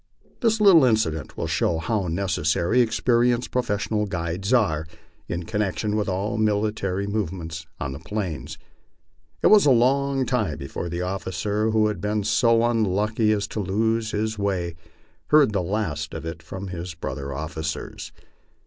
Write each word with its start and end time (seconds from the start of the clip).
This 0.39 0.59
little 0.59 0.83
incident 0.83 1.37
will 1.37 1.45
show 1.45 1.77
how 1.77 2.07
necessary 2.07 2.81
experienced 2.81 3.51
professional 3.51 4.07
guides 4.07 4.51
are 4.51 4.87
u 5.27 5.37
connection 5.45 5.95
with 5.95 6.09
all 6.09 6.39
military 6.39 7.05
movements 7.05 7.67
on 7.79 7.91
the 7.91 7.99
Plains. 7.99 8.57
It 9.43 9.47
was 9.53 9.67
a 9.67 9.69
long 9.69 10.25
time 10.25 10.57
be 10.57 10.65
fore 10.65 10.89
the 10.89 11.03
officer 11.03 11.69
who 11.69 11.85
had 11.85 12.01
been 12.01 12.23
so 12.23 12.65
unlucky 12.65 13.31
as 13.31 13.45
to 13.49 13.59
lose 13.59 14.09
his 14.09 14.39
way 14.39 14.75
heard 15.27 15.53
the 15.53 15.61
last 15.61 16.15
of 16.15 16.25
it 16.25 16.41
from 16.41 16.69
his 16.69 16.95
brother 16.95 17.31
officers. 17.31 18.11